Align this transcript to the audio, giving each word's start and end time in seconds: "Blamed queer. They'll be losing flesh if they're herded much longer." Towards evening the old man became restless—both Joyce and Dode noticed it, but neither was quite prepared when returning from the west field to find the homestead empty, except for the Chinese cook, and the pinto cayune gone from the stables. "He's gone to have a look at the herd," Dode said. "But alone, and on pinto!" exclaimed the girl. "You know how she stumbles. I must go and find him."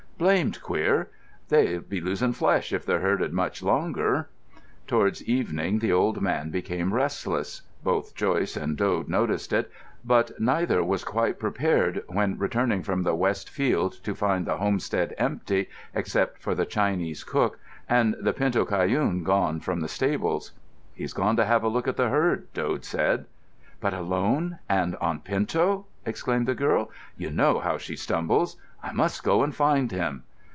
"Blamed 0.21 0.61
queer. 0.61 1.09
They'll 1.49 1.79
be 1.81 1.99
losing 1.99 2.33
flesh 2.33 2.71
if 2.71 2.85
they're 2.85 2.99
herded 3.01 3.33
much 3.33 3.63
longer." 3.63 4.29
Towards 4.85 5.23
evening 5.27 5.79
the 5.79 5.91
old 5.91 6.21
man 6.21 6.51
became 6.51 6.93
restless—both 6.93 8.13
Joyce 8.13 8.55
and 8.55 8.77
Dode 8.77 9.09
noticed 9.09 9.51
it, 9.51 9.71
but 10.05 10.29
neither 10.39 10.83
was 10.83 11.03
quite 11.03 11.39
prepared 11.39 12.03
when 12.07 12.37
returning 12.37 12.83
from 12.83 13.01
the 13.01 13.15
west 13.15 13.49
field 13.49 13.93
to 14.03 14.13
find 14.13 14.45
the 14.45 14.57
homestead 14.57 15.15
empty, 15.17 15.69
except 15.95 16.37
for 16.37 16.53
the 16.53 16.67
Chinese 16.67 17.23
cook, 17.23 17.57
and 17.89 18.15
the 18.19 18.31
pinto 18.31 18.63
cayune 18.63 19.23
gone 19.23 19.59
from 19.59 19.79
the 19.79 19.87
stables. 19.89 20.51
"He's 20.93 21.13
gone 21.13 21.35
to 21.37 21.45
have 21.45 21.63
a 21.63 21.67
look 21.67 21.87
at 21.87 21.97
the 21.97 22.09
herd," 22.09 22.53
Dode 22.53 22.85
said. 22.85 23.25
"But 23.79 23.95
alone, 23.95 24.59
and 24.69 24.95
on 24.97 25.21
pinto!" 25.21 25.87
exclaimed 26.05 26.47
the 26.47 26.55
girl. 26.55 26.89
"You 27.17 27.29
know 27.31 27.59
how 27.59 27.77
she 27.77 27.95
stumbles. 27.95 28.57
I 28.83 28.91
must 28.91 29.23
go 29.23 29.43
and 29.43 29.53
find 29.53 29.91
him." 29.91 30.23